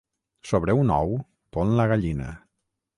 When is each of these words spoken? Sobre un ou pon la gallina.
Sobre 0.51 0.75
un 0.85 0.95
ou 1.03 1.15
pon 1.57 1.77
la 1.83 1.89
gallina. 1.95 2.35